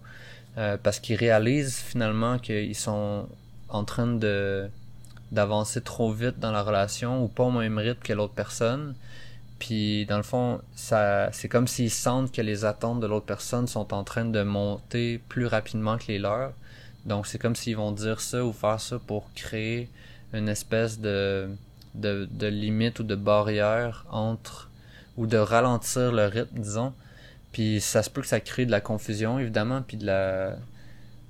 parce 0.83 0.99
qu'ils 0.99 1.15
réalisent 1.15 1.77
finalement 1.77 2.37
qu'ils 2.37 2.75
sont 2.75 3.29
en 3.69 3.83
train 3.85 4.07
de 4.07 4.69
d'avancer 5.31 5.81
trop 5.81 6.11
vite 6.11 6.39
dans 6.39 6.51
la 6.51 6.63
relation 6.63 7.23
ou 7.23 7.27
pas 7.27 7.43
au 7.43 7.51
même 7.51 7.77
rythme 7.77 8.01
que 8.01 8.13
l'autre 8.13 8.33
personne. 8.33 8.95
Puis 9.59 10.05
dans 10.05 10.17
le 10.17 10.23
fond, 10.23 10.61
ça 10.75 11.29
c'est 11.31 11.49
comme 11.49 11.67
s'ils 11.67 11.91
sentent 11.91 12.31
que 12.31 12.41
les 12.41 12.65
attentes 12.65 12.99
de 12.99 13.07
l'autre 13.07 13.25
personne 13.25 13.67
sont 13.67 13.93
en 13.93 14.03
train 14.03 14.25
de 14.25 14.41
monter 14.43 15.19
plus 15.29 15.45
rapidement 15.45 15.97
que 15.97 16.07
les 16.07 16.19
leurs. 16.19 16.53
Donc 17.05 17.27
c'est 17.27 17.39
comme 17.39 17.55
s'ils 17.55 17.77
vont 17.77 17.91
dire 17.91 18.21
ça 18.21 18.43
ou 18.43 18.53
faire 18.53 18.79
ça 18.79 18.99
pour 18.99 19.31
créer 19.33 19.89
une 20.33 20.49
espèce 20.49 20.99
de 20.99 21.49
de, 21.95 22.27
de 22.31 22.47
limite 22.47 22.99
ou 22.99 23.03
de 23.03 23.15
barrière 23.15 24.05
entre 24.11 24.69
ou 25.17 25.27
de 25.27 25.37
ralentir 25.37 26.11
le 26.11 26.25
rythme, 26.25 26.59
disons. 26.59 26.93
Puis 27.51 27.81
ça 27.81 28.03
se 28.03 28.09
peut 28.09 28.21
que 28.21 28.27
ça 28.27 28.39
crée 28.39 28.65
de 28.65 28.71
la 28.71 28.79
confusion, 28.79 29.39
évidemment, 29.39 29.81
puis 29.81 29.97
de 29.97 30.05
la, 30.05 30.55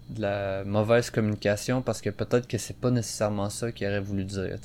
de 0.09 0.21
la 0.21 0.63
mauvaise 0.63 1.09
communication 1.09 1.81
parce 1.81 2.01
que 2.01 2.09
peut-être 2.09 2.47
que 2.47 2.57
c'est 2.57 2.77
pas 2.77 2.91
nécessairement 2.91 3.49
ça 3.49 3.71
qu'il 3.71 3.87
aurait 3.87 3.99
voulu 3.99 4.23
dire. 4.23 4.57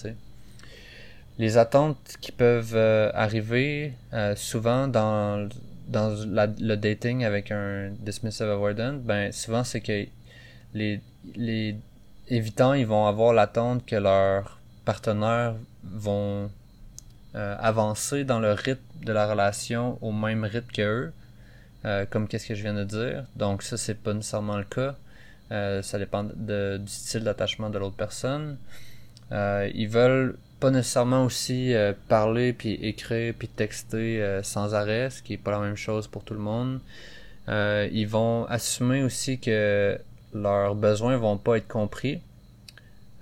Les 1.38 1.58
attentes 1.58 2.16
qui 2.20 2.32
peuvent 2.32 2.76
euh, 2.76 3.10
arriver 3.12 3.94
euh, 4.12 4.36
souvent 4.36 4.86
dans, 4.86 5.48
dans 5.88 6.10
le 6.10 6.76
dating 6.76 7.24
avec 7.24 7.50
un 7.50 7.90
dismissive 7.90 8.48
avoidant, 8.48 8.94
ben 8.94 9.32
souvent 9.32 9.64
c'est 9.64 9.80
que 9.80 10.06
les, 10.74 11.00
les 11.34 11.76
évitants 12.28 12.74
ils 12.74 12.86
vont 12.86 13.06
avoir 13.06 13.32
l'attente 13.32 13.84
que 13.84 13.96
leurs 13.96 14.60
partenaires 14.84 15.54
vont 15.82 16.50
euh, 17.34 17.56
avancer 17.58 18.24
dans 18.24 18.38
le 18.38 18.52
rythme 18.52 18.80
de 19.04 19.12
la 19.12 19.26
relation 19.26 19.98
au 20.02 20.12
même 20.12 20.44
rythme 20.44 20.70
que 20.72 20.82
eux, 20.82 21.12
euh, 21.84 22.06
comme 22.08 22.28
qu'est-ce 22.28 22.46
que 22.46 22.54
je 22.54 22.62
viens 22.62 22.74
de 22.74 22.84
dire. 22.84 23.24
Donc 23.36 23.62
ça 23.62 23.76
c'est 23.76 23.94
pas 23.94 24.14
nécessairement 24.14 24.56
le 24.56 24.64
cas. 24.64 24.94
Euh, 25.52 25.82
ça 25.82 25.98
dépend 25.98 26.24
du 26.24 26.80
style 26.86 27.24
d'attachement 27.24 27.70
de 27.70 27.78
l'autre 27.78 27.96
personne. 27.96 28.56
ils 29.30 29.88
veulent 29.88 30.36
pas 30.60 30.70
nécessairement 30.70 31.24
aussi 31.24 31.74
parler 32.08 32.52
puis 32.52 32.74
écrire 32.74 33.34
puis 33.38 33.48
texter 33.48 34.40
sans 34.42 34.74
arrêt, 34.74 35.10
ce 35.10 35.22
qui 35.22 35.34
est 35.34 35.38
pas 35.38 35.50
la 35.50 35.60
même 35.60 35.76
chose 35.76 36.06
pour 36.08 36.24
tout 36.24 36.34
le 36.34 36.40
monde. 36.40 36.80
ils 37.48 38.06
vont 38.08 38.46
assumer 38.46 39.02
aussi 39.02 39.38
que 39.38 39.98
leurs 40.32 40.74
besoins 40.74 41.16
vont 41.16 41.36
pas 41.36 41.56
être 41.58 41.68
compris. 41.68 42.20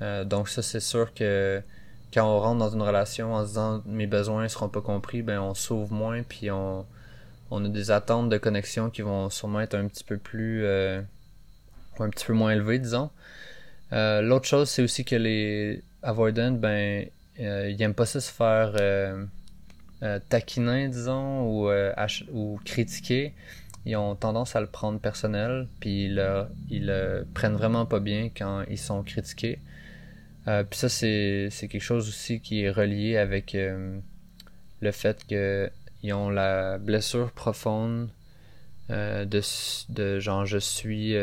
donc 0.01 0.49
ça 0.49 0.63
c'est 0.63 0.81
sûr 0.81 1.13
que 1.15 1.63
quand 2.13 2.27
on 2.27 2.39
rentre 2.41 2.59
dans 2.59 2.71
une 2.71 2.83
relation 2.83 3.35
en 3.35 3.43
se 3.43 3.49
disant 3.49 3.83
mes 3.87 4.07
besoins 4.07 4.49
seront 4.49 4.69
pas 4.69 4.81
compris, 4.81 5.23
ben 5.23 5.41
on 5.41 5.55
s'ouvre 5.55 5.93
moins 5.93 6.23
puis 6.23 6.51
on, 6.51 6.85
a 7.51 7.69
des 7.69 7.91
attentes 7.91 8.29
de 8.29 8.39
connexion 8.39 8.91
qui 8.91 9.03
vont 9.03 9.31
sûrement 9.31 9.61
être 9.61 9.75
un 9.75 9.87
petit 9.89 10.05
peu 10.05 10.19
plus 10.19 10.65
euh, 10.65 11.01
un 11.99 12.11
petit 12.11 12.27
peu 12.27 12.33
moins 12.33 12.53
élevées, 12.53 12.79
disons. 12.79 13.11
Euh, 13.93 14.23
l'autre 14.23 14.47
chose, 14.47 14.71
c'est 14.71 14.83
aussi 14.83 15.05
que 15.05 15.17
les 15.17 15.83
avoidants, 16.03 16.53
ben 16.53 17.07
euh, 17.41 17.71
ils 17.71 17.81
aiment 17.83 17.95
pas 17.95 18.07
ça 18.07 18.21
se 18.21 18.33
faire 18.33 18.75
taquiner, 20.29 20.89
disons, 20.89 21.43
ou, 21.43 21.71
ou 22.33 22.61
critiquer. 22.65 23.35
Ils 23.85 23.97
ont 23.97 24.15
tendance 24.15 24.55
à 24.55 24.61
le 24.61 24.67
prendre 24.67 24.99
personnel, 25.01 25.69
puis 25.81 26.05
ils 26.05 26.15
le, 26.15 26.45
ils 26.71 26.87
le 26.87 27.27
prennent 27.35 27.55
vraiment 27.55 27.87
pas 27.87 28.01
bien 28.01 28.31
quand 28.35 28.65
ils 28.69 28.79
sont 28.79 29.03
critiqués. 29.03 29.59
Euh, 30.49 30.65
puis 30.65 30.79
ça, 30.79 30.89
c'est, 30.89 31.51
quelque 31.53 31.81
chose 31.81 32.09
aussi 32.09 32.41
qui 32.41 32.63
est 32.63 32.71
relié 32.71 33.17
avec 33.17 33.55
euh, 33.55 33.99
le 34.81 34.93
fait 34.93 35.25
qu'ils 35.27 36.13
ont 36.15 36.31
la 36.31 36.79
blessure 36.79 37.31
profonde 37.33 38.09
euh, 38.91 39.25
de, 39.25 39.41
de 39.91 40.19
genre 40.19 40.45
je 40.45 40.59
suis 40.59 41.15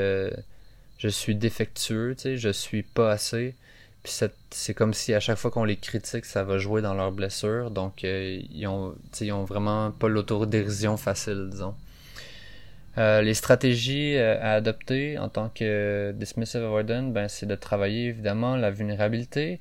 je 0.99 1.07
suis 1.07 1.35
défectueux, 1.35 2.13
tu 2.15 2.23
sais, 2.23 2.37
je 2.37 2.49
suis 2.49 2.83
pas 2.83 3.11
assez. 3.11 3.55
Puis 4.03 4.13
c'est 4.51 4.73
comme 4.73 4.93
si 4.93 5.13
à 5.13 5.19
chaque 5.19 5.37
fois 5.37 5.51
qu'on 5.51 5.65
les 5.65 5.75
critique, 5.75 6.25
ça 6.25 6.43
va 6.43 6.57
jouer 6.57 6.81
dans 6.81 6.93
leur 6.93 7.11
blessure. 7.11 7.71
Donc 7.71 8.03
ils 8.03 8.67
ont 8.67 8.95
ils 9.19 9.31
ont 9.33 9.43
vraiment 9.43 9.91
pas 9.91 10.07
l'autodérision 10.07 10.97
facile, 10.97 11.49
disons. 11.51 11.75
Euh, 12.97 13.21
les 13.21 13.33
stratégies 13.33 14.15
euh, 14.17 14.37
à 14.41 14.53
adopter 14.53 15.17
en 15.17 15.29
tant 15.29 15.49
que 15.49 16.13
dismissive 16.17 16.63
avoidant, 16.63 17.03
ben, 17.03 17.27
c'est 17.29 17.45
de 17.45 17.55
travailler 17.55 18.07
évidemment 18.07 18.57
la 18.57 18.71
vulnérabilité, 18.71 19.59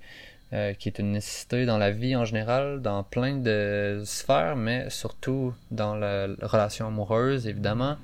euh, 0.53 0.73
qui 0.73 0.89
est 0.89 0.99
une 0.99 1.13
nécessité 1.13 1.67
dans 1.67 1.79
la 1.79 1.91
vie 1.91 2.17
en 2.17 2.25
général, 2.25 2.81
dans 2.83 3.05
plein 3.05 3.37
de 3.37 4.03
sphères, 4.05 4.57
mais 4.57 4.91
surtout 4.91 5.55
dans 5.71 5.95
la 5.95 6.27
relation 6.43 6.89
amoureuse, 6.89 7.47
évidemment. 7.47 7.97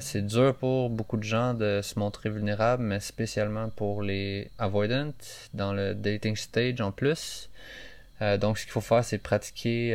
C'est 0.00 0.26
dur 0.26 0.54
pour 0.54 0.90
beaucoup 0.90 1.16
de 1.16 1.22
gens 1.22 1.54
de 1.54 1.80
se 1.82 1.98
montrer 1.98 2.28
vulnérable, 2.28 2.82
mais 2.82 3.00
spécialement 3.00 3.70
pour 3.70 4.02
les 4.02 4.50
avoidants, 4.58 5.12
dans 5.54 5.72
le 5.72 5.94
dating 5.94 6.36
stage 6.36 6.80
en 6.80 6.92
plus. 6.92 7.48
donc, 8.40 8.58
ce 8.58 8.64
qu'il 8.64 8.72
faut 8.72 8.80
faire, 8.80 9.04
c'est 9.04 9.18
pratiquer 9.18 9.94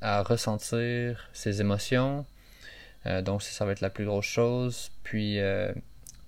à 0.00 0.22
ressentir 0.22 1.28
ses 1.32 1.60
émotions, 1.60 2.24
euh, 3.06 3.22
donc 3.22 3.42
ça, 3.42 3.64
va 3.64 3.72
être 3.72 3.80
la 3.80 3.90
plus 3.90 4.04
grosse 4.04 4.26
chose. 4.26 4.90
Puis 5.02 5.38
euh, 5.40 5.72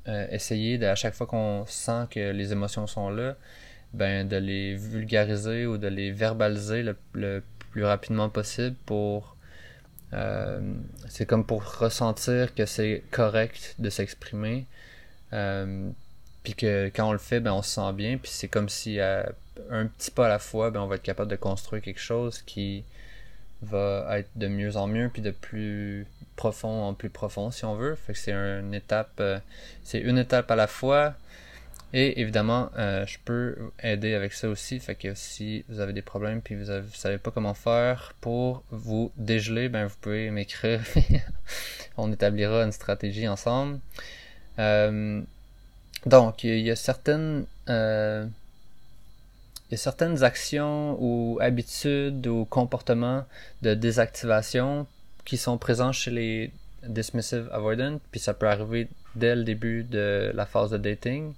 euh, 0.08 0.26
essayer 0.30 0.78
de, 0.78 0.86
à 0.86 0.94
chaque 0.94 1.14
fois 1.14 1.26
qu'on 1.26 1.64
sent 1.66 2.06
que 2.10 2.30
les 2.30 2.52
émotions 2.52 2.86
sont 2.86 3.10
là, 3.10 3.36
ben 3.92 4.26
de 4.26 4.36
les 4.36 4.74
vulgariser 4.76 5.66
ou 5.66 5.78
de 5.78 5.88
les 5.88 6.12
verbaliser 6.12 6.82
le, 6.82 7.42
plus 7.70 7.84
rapidement 7.84 8.28
possible 8.28 8.76
pour 8.86 9.36
c'est 11.08 11.26
comme 11.26 11.44
pour 11.44 11.64
ressentir 11.64 12.54
que 12.54 12.66
c'est 12.66 13.02
correct 13.10 13.74
de 13.78 13.90
s'exprimer 13.90 14.66
puis 15.30 16.54
que 16.54 16.90
quand 16.94 17.08
on 17.08 17.12
le 17.12 17.18
fait 17.18 17.40
ben 17.40 17.52
on 17.52 17.62
se 17.62 17.70
sent 17.70 17.92
bien 17.92 18.18
puis 18.18 18.30
c'est 18.32 18.48
comme 18.48 18.68
si 18.68 18.98
un 19.00 19.86
petit 19.86 20.10
pas 20.10 20.26
à 20.26 20.28
la 20.28 20.38
fois 20.38 20.70
ben 20.70 20.80
on 20.80 20.86
va 20.86 20.96
être 20.96 21.02
capable 21.02 21.30
de 21.30 21.36
construire 21.36 21.82
quelque 21.82 22.00
chose 22.00 22.42
qui 22.42 22.84
va 23.62 24.18
être 24.18 24.30
de 24.36 24.48
mieux 24.48 24.76
en 24.76 24.86
mieux 24.86 25.10
puis 25.10 25.22
de 25.22 25.30
plus 25.30 26.06
profond 26.40 26.84
en 26.84 26.94
plus 26.94 27.10
profond 27.10 27.50
si 27.50 27.66
on 27.66 27.74
veut. 27.74 27.94
Fait 27.94 28.14
que 28.14 28.18
c'est 28.18 28.32
une 28.32 28.72
étape, 28.72 29.12
euh, 29.20 29.38
c'est 29.84 30.00
une 30.00 30.16
étape 30.16 30.50
à 30.50 30.56
la 30.56 30.66
fois. 30.66 31.14
Et 31.92 32.20
évidemment, 32.20 32.70
euh, 32.78 33.04
je 33.06 33.18
peux 33.24 33.56
aider 33.82 34.14
avec 34.14 34.32
ça 34.32 34.48
aussi. 34.48 34.78
Fait 34.78 34.94
que 34.94 35.14
si 35.14 35.64
vous 35.68 35.80
avez 35.80 35.92
des 35.92 36.02
problèmes 36.02 36.40
puis 36.40 36.54
vous, 36.54 36.70
ne 36.70 36.82
savez 36.92 37.18
pas 37.18 37.30
comment 37.30 37.54
faire 37.54 38.14
pour 38.20 38.62
vous 38.70 39.10
dégeler, 39.16 39.68
ben 39.68 39.86
vous 39.86 39.96
pouvez 40.00 40.30
m'écrire. 40.30 40.80
On 41.96 42.12
établira 42.12 42.62
une 42.62 42.72
stratégie 42.72 43.26
ensemble. 43.26 43.80
Euh, 44.58 45.20
donc, 46.06 46.44
il 46.44 46.60
y 46.60 46.70
a 46.70 46.76
certaines 46.76 47.46
il 49.70 49.74
y 49.74 49.74
a 49.74 49.78
certaines 49.78 50.24
actions 50.24 50.96
ou 51.00 51.38
habitudes 51.40 52.26
ou 52.26 52.44
comportements 52.44 53.24
de 53.62 53.74
désactivation 53.74 54.88
qui 55.24 55.36
sont 55.36 55.58
présents 55.58 55.92
chez 55.92 56.10
les 56.10 56.52
dismissive 56.82 57.48
avoidant, 57.52 58.00
puis 58.10 58.20
ça 58.20 58.34
peut 58.34 58.48
arriver 58.48 58.88
dès 59.14 59.36
le 59.36 59.44
début 59.44 59.84
de 59.84 60.32
la 60.34 60.46
phase 60.46 60.70
de 60.70 60.78
dating. 60.78 61.34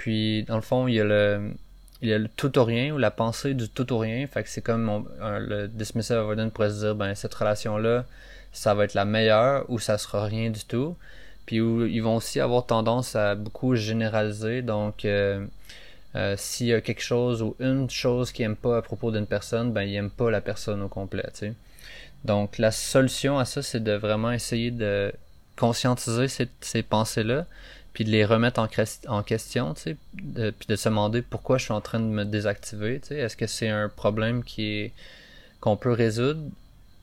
Puis 0.00 0.44
dans 0.44 0.56
le 0.56 0.62
fond, 0.62 0.88
il 0.88 0.94
y 0.94 1.00
a 1.00 1.04
le 1.04 2.28
tout 2.34 2.58
ou 2.58 2.64
rien 2.64 2.94
ou 2.94 2.96
la 2.96 3.10
pensée 3.10 3.52
du 3.52 3.68
tout 3.68 3.92
ou 3.92 3.98
rien. 3.98 4.26
Fait 4.26 4.42
que 4.42 4.48
c'est 4.48 4.62
comme 4.62 5.06
le 5.20 5.66
dismissive 5.66 6.16
avoidant 6.16 6.48
pourrait 6.48 6.70
se 6.70 6.78
dire 6.78 6.94
ben 6.94 7.14
cette 7.14 7.34
relation 7.34 7.76
là, 7.76 8.06
ça 8.50 8.72
va 8.72 8.84
être 8.84 8.94
la 8.94 9.04
meilleure 9.04 9.66
ou 9.68 9.78
ça 9.78 9.98
sera 9.98 10.24
rien 10.24 10.48
du 10.48 10.64
tout. 10.64 10.96
Puis 11.44 11.60
où 11.60 11.84
ils 11.84 12.00
vont 12.00 12.16
aussi 12.16 12.40
avoir 12.40 12.64
tendance 12.64 13.14
à 13.14 13.34
beaucoup 13.34 13.76
généraliser. 13.76 14.62
Donc 14.62 15.04
euh, 15.04 15.44
euh, 16.14 16.34
s'il 16.38 16.68
y 16.68 16.72
a 16.72 16.80
quelque 16.80 17.02
chose 17.02 17.42
ou 17.42 17.54
une 17.60 17.90
chose 17.90 18.32
qu'ils 18.32 18.46
n'aiment 18.46 18.56
pas 18.56 18.78
à 18.78 18.82
propos 18.82 19.10
d'une 19.10 19.26
personne, 19.26 19.70
ben 19.70 19.82
ils 19.82 19.92
n'aiment 19.92 20.08
pas 20.08 20.30
la 20.30 20.40
personne 20.40 20.80
au 20.80 20.88
complet. 20.88 21.28
Donc 22.24 22.56
la 22.56 22.70
solution 22.70 23.38
à 23.38 23.44
ça, 23.44 23.60
c'est 23.60 23.84
de 23.84 23.92
vraiment 23.92 24.32
essayer 24.32 24.70
de 24.70 25.12
conscientiser 25.58 26.26
ces 26.62 26.82
pensées-là, 26.82 27.44
puis 27.92 28.04
de 28.04 28.10
les 28.10 28.24
remettre 28.24 28.60
en, 28.60 29.22
question, 29.22 29.74
tu 29.74 29.80
sais, 29.80 29.96
puis 30.52 30.66
de 30.68 30.76
se 30.76 30.88
demander 30.88 31.22
pourquoi 31.22 31.58
je 31.58 31.64
suis 31.64 31.72
en 31.72 31.80
train 31.80 31.98
de 31.98 32.04
me 32.04 32.24
désactiver. 32.24 33.00
Tu 33.00 33.08
sais, 33.08 33.16
est-ce 33.16 33.36
que 33.36 33.46
c'est 33.46 33.68
un 33.68 33.88
problème 33.88 34.44
qui 34.44 34.92
qu'on 35.60 35.76
peut 35.76 35.92
résoudre, 35.92 36.40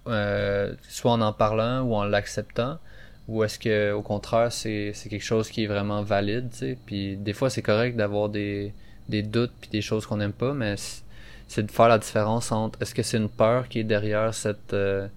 euh, 0.08 0.74
soit 0.90 1.12
en 1.12 1.22
en 1.22 1.34
parlant 1.34 1.82
ou 1.82 1.96
en 1.96 2.06
l'acceptant, 2.06 2.80
ou 3.28 3.44
est-ce 3.44 3.60
que 3.60 3.92
au 3.92 4.02
contraire 4.02 4.52
c'est 4.52 4.94
quelque 5.10 5.24
chose 5.24 5.50
qui 5.50 5.66
est 5.66 5.68
vraiment 5.68 6.02
valide, 6.04 6.50
tu 6.52 6.58
sais. 6.58 6.78
Puis 6.86 7.18
des 7.18 7.34
fois 7.34 7.50
c'est 7.50 7.62
correct 7.62 7.96
d'avoir 7.98 8.30
des 8.30 8.74
des 9.10 9.24
doutes 9.24 9.54
puis 9.62 9.70
des 9.70 9.82
choses 9.82 10.06
qu'on 10.06 10.18
n'aime 10.18 10.34
pas, 10.34 10.54
mais 10.54 10.76
c'est 11.48 11.64
de 11.64 11.72
faire 11.72 11.90
la 11.90 12.00
différence 12.00 12.52
entre 12.52 12.82
est-ce 12.82 12.96
que 12.96 13.04
c'est 13.04 13.18
une 13.18 13.30
peur 13.30 13.68
qui 13.70 13.80
est 13.80 13.84
derrière 13.84 14.34
cette 14.34 14.74
euh, 14.74 15.08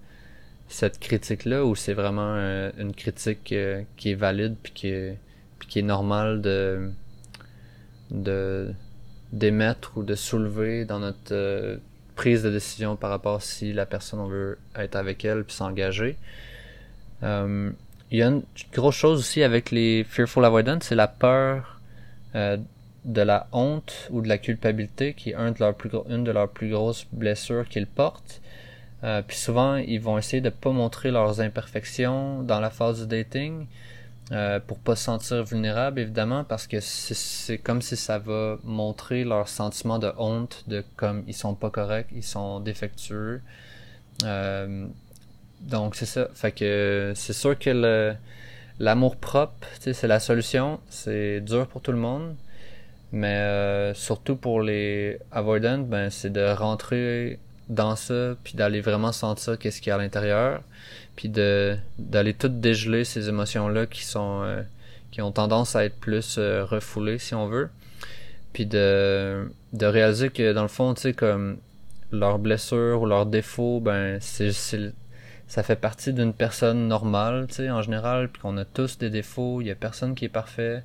cette 0.67 0.99
critique 0.99 1.45
là 1.45 1.65
ou 1.65 1.75
c'est 1.75 1.93
vraiment 1.93 2.35
euh, 2.35 2.71
une 2.77 2.93
critique 2.93 3.53
qui 3.97 4.11
est 4.11 4.15
valide 4.15 4.55
puis 4.61 4.73
qui 4.73 4.87
est 4.89 5.17
puis 5.61 5.69
qui 5.69 5.79
est 5.79 5.83
normale 5.83 6.41
de 6.41 6.91
de 8.09 8.73
d'émettre 9.31 9.93
ou 9.95 10.03
de 10.03 10.15
soulever 10.15 10.83
dans 10.83 10.99
notre 10.99 11.79
prise 12.17 12.43
de 12.43 12.49
décision 12.49 12.97
par 12.97 13.09
rapport 13.09 13.41
si 13.41 13.71
la 13.71 13.85
personne 13.85 14.19
on 14.19 14.27
veut 14.27 14.57
être 14.75 14.97
avec 14.97 15.23
elle 15.23 15.45
puis 15.45 15.55
s'engager. 15.55 16.17
il 17.21 17.73
y 18.11 18.21
a 18.21 18.27
une 18.27 18.43
grosse 18.73 18.95
chose 18.95 19.19
aussi 19.19 19.41
avec 19.43 19.71
les 19.71 20.03
fearful 20.03 20.43
avoidance, 20.43 20.83
c'est 20.83 20.95
la 20.95 21.07
peur 21.07 21.79
de 23.05 23.21
la 23.21 23.47
honte 23.51 24.07
ou 24.11 24.21
de 24.21 24.27
la 24.27 24.37
culpabilité, 24.37 25.13
qui 25.13 25.31
est 25.31 25.33
de 25.33 25.59
leurs 25.59 25.75
plus, 25.75 25.89
une 26.09 26.23
de 26.23 26.31
leurs 26.31 26.49
plus 26.49 26.69
grosses 26.69 27.07
blessures 27.11 27.67
qu'ils 27.67 27.87
portent. 27.87 28.41
Euh, 29.03 29.21
puis 29.25 29.37
souvent, 29.37 29.77
ils 29.77 29.99
vont 29.99 30.17
essayer 30.17 30.41
de 30.41 30.49
pas 30.49 30.71
montrer 30.71 31.09
leurs 31.09 31.41
imperfections 31.41 32.43
dans 32.43 32.59
la 32.59 32.69
phase 32.69 33.01
du 33.01 33.07
dating 33.07 33.65
euh, 34.31 34.59
pour 34.65 34.79
pas 34.79 34.95
se 34.95 35.05
sentir 35.05 35.43
vulnérable 35.43 35.99
évidemment 35.99 36.45
parce 36.45 36.65
que 36.65 36.79
c'est 36.79 37.57
comme 37.57 37.81
si 37.81 37.97
ça 37.97 38.17
va 38.17 38.57
montrer 38.63 39.25
leur 39.25 39.49
sentiment 39.49 39.99
de 39.99 40.09
honte 40.17 40.63
de 40.67 40.85
comme 40.95 41.23
ils 41.27 41.33
sont 41.33 41.53
pas 41.53 41.69
corrects, 41.69 42.09
ils 42.13 42.23
sont 42.23 42.59
défectueux. 42.61 43.41
Euh, 44.23 44.87
donc 45.61 45.95
c'est 45.95 46.05
ça. 46.05 46.29
Fait 46.33 46.51
que 46.51 47.13
c'est 47.15 47.33
sûr 47.33 47.57
que 47.59 48.15
l'amour 48.79 49.17
propre, 49.17 49.67
c'est 49.79 50.07
la 50.07 50.19
solution. 50.19 50.79
C'est 50.89 51.41
dur 51.41 51.67
pour 51.67 51.81
tout 51.81 51.91
le 51.91 51.97
monde. 51.97 52.35
Mais 53.11 53.35
euh, 53.35 53.93
surtout 53.93 54.37
pour 54.37 54.61
les 54.61 55.19
avoidants, 55.31 55.79
ben 55.79 56.09
c'est 56.09 56.31
de 56.31 56.53
rentrer 56.53 57.39
dans 57.71 57.95
ça, 57.95 58.35
puis 58.43 58.53
d'aller 58.55 58.81
vraiment 58.81 59.11
sentir 59.13 59.57
qu'est-ce 59.57 59.81
qu'il 59.81 59.89
y 59.89 59.91
a 59.91 59.95
à 59.95 59.97
l'intérieur, 59.97 60.61
puis 61.15 61.29
de 61.29 61.77
d'aller 61.97 62.33
tout 62.33 62.49
dégeler 62.49 63.05
ces 63.05 63.29
émotions-là 63.29 63.87
qui 63.87 64.03
sont 64.03 64.43
euh, 64.43 64.61
qui 65.11 65.21
ont 65.21 65.31
tendance 65.31 65.75
à 65.75 65.85
être 65.85 65.99
plus 65.99 66.37
euh, 66.37 66.65
refoulées 66.65 67.17
si 67.17 67.33
on 67.33 67.47
veut, 67.47 67.69
puis 68.53 68.65
de 68.65 69.49
de 69.73 69.85
réaliser 69.85 70.29
que 70.29 70.53
dans 70.53 70.63
le 70.63 70.67
fond, 70.67 70.93
tu 70.93 71.01
sais 71.01 71.13
comme 71.13 71.57
leurs 72.11 72.39
blessures 72.39 73.01
ou 73.01 73.05
leurs 73.05 73.25
défauts, 73.25 73.79
ben 73.79 74.19
c'est 74.21 74.51
ça 75.47 75.63
fait 75.63 75.75
partie 75.75 76.13
d'une 76.13 76.33
personne 76.33 76.87
normale, 76.87 77.47
tu 77.47 77.55
sais 77.55 77.71
en 77.71 77.81
général, 77.81 78.29
puis 78.29 78.41
qu'on 78.41 78.57
a 78.57 78.65
tous 78.65 78.97
des 78.97 79.09
défauts, 79.09 79.61
il 79.61 79.67
y 79.67 79.71
a 79.71 79.75
personne 79.75 80.15
qui 80.15 80.25
est 80.25 80.29
parfait. 80.29 80.83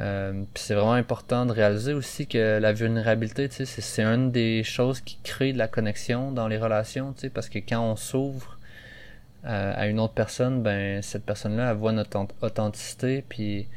Euh, 0.00 0.42
c'est 0.54 0.74
vraiment 0.74 0.94
important 0.94 1.46
de 1.46 1.52
réaliser 1.52 1.92
aussi 1.92 2.26
que 2.26 2.58
la 2.58 2.72
vulnérabilité, 2.72 3.48
c'est 3.48 4.02
une 4.02 4.32
des 4.32 4.64
choses 4.64 5.00
qui 5.00 5.18
crée 5.22 5.52
de 5.52 5.58
la 5.58 5.68
connexion 5.68 6.32
dans 6.32 6.48
les 6.48 6.58
relations, 6.58 7.14
parce 7.32 7.48
que 7.48 7.60
quand 7.60 7.80
on 7.80 7.96
s'ouvre 7.96 8.58
euh, 9.44 9.72
à 9.76 9.86
une 9.86 10.00
autre 10.00 10.14
personne, 10.14 10.62
ben 10.62 11.00
cette 11.02 11.24
personne-là, 11.24 11.74
voit 11.74 11.92
notre 11.92 12.26
authenticité, 12.42 13.24
puis 13.28 13.68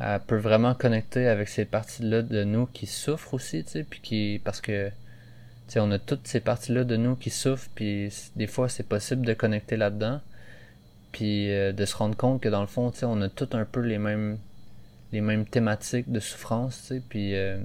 elle 0.00 0.20
peut 0.20 0.36
vraiment 0.38 0.74
connecter 0.74 1.28
avec 1.28 1.48
ces 1.48 1.64
parties-là 1.66 2.22
de 2.22 2.44
nous 2.44 2.66
qui 2.66 2.86
souffrent 2.86 3.34
aussi, 3.34 3.64
puis 3.88 4.00
qui 4.00 4.40
parce 4.44 4.60
que 4.60 4.90
on 5.76 5.90
a 5.90 5.98
toutes 5.98 6.26
ces 6.26 6.40
parties-là 6.40 6.84
de 6.84 6.96
nous 6.96 7.16
qui 7.16 7.30
souffrent, 7.30 7.68
puis 7.74 8.12
des 8.36 8.46
fois 8.46 8.68
c'est 8.68 8.88
possible 8.88 9.26
de 9.26 9.34
connecter 9.34 9.76
là-dedans, 9.76 10.20
puis 11.12 11.50
euh, 11.52 11.72
de 11.72 11.84
se 11.84 11.96
rendre 11.96 12.16
compte 12.16 12.40
que 12.40 12.48
dans 12.48 12.60
le 12.62 12.66
fond, 12.66 12.92
on 13.02 13.22
a 13.22 13.28
tout 13.28 13.48
un 13.52 13.64
peu 13.64 13.80
les 13.80 13.98
mêmes 13.98 14.38
les 15.14 15.20
mêmes 15.20 15.46
thématiques 15.46 16.10
de 16.10 16.18
souffrance, 16.18 16.92
puis, 17.08 17.36
euh, 17.36 17.58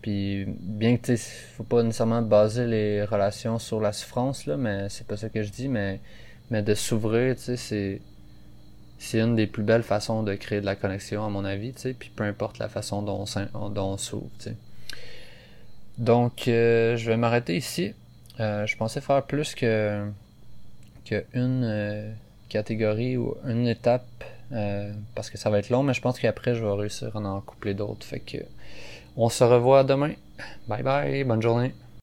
puis 0.00 0.46
bien 0.46 0.96
que, 0.96 1.14
tu 1.14 1.16
faut 1.18 1.64
pas 1.64 1.82
nécessairement 1.82 2.22
baser 2.22 2.66
les 2.66 3.04
relations 3.04 3.58
sur 3.58 3.78
la 3.78 3.92
souffrance, 3.92 4.46
là, 4.46 4.56
mais 4.56 4.88
c'est 4.88 5.06
pas 5.06 5.18
ça 5.18 5.28
que 5.28 5.42
je 5.42 5.50
dis, 5.50 5.68
mais, 5.68 6.00
mais 6.50 6.62
de 6.62 6.74
s'ouvrir, 6.74 7.36
tu 7.36 7.42
sais, 7.42 7.56
c'est, 7.56 8.00
c'est 8.98 9.20
une 9.20 9.36
des 9.36 9.46
plus 9.46 9.62
belles 9.62 9.82
façons 9.82 10.22
de 10.22 10.34
créer 10.34 10.62
de 10.62 10.66
la 10.66 10.76
connexion, 10.76 11.26
à 11.26 11.28
mon 11.28 11.44
avis, 11.44 11.74
tu 11.74 11.80
sais, 11.82 11.92
puis 11.92 12.10
peu 12.14 12.24
importe 12.24 12.58
la 12.58 12.70
façon 12.70 13.02
dont 13.02 13.24
on, 13.54 13.68
dont 13.68 13.92
on 13.92 13.98
s'ouvre, 13.98 14.30
tu 14.38 14.44
sais. 14.44 14.56
Donc, 15.98 16.48
euh, 16.48 16.96
je 16.96 17.10
vais 17.10 17.18
m'arrêter 17.18 17.58
ici. 17.58 17.92
Euh, 18.40 18.64
je 18.64 18.74
pensais 18.78 19.02
faire 19.02 19.22
plus 19.24 19.54
que, 19.54 20.06
que 21.04 21.22
une 21.34 22.14
catégorie 22.48 23.18
ou 23.18 23.36
une 23.46 23.68
étape 23.68 24.24
euh, 24.52 24.92
parce 25.14 25.30
que 25.30 25.38
ça 25.38 25.50
va 25.50 25.58
être 25.58 25.70
long, 25.70 25.82
mais 25.82 25.94
je 25.94 26.00
pense 26.00 26.18
qu'après, 26.18 26.54
je 26.54 26.64
vais 26.64 26.72
réussir 26.72 27.16
à 27.16 27.20
en 27.20 27.40
coupler 27.40 27.74
d'autres. 27.74 28.06
Fait 28.06 28.20
que 28.20 28.38
on 29.16 29.28
se 29.28 29.44
revoit 29.44 29.84
demain. 29.84 30.12
Bye 30.68 30.82
bye, 30.82 31.24
bonne 31.24 31.42
journée. 31.42 31.74